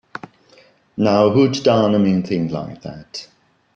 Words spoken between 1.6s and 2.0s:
done a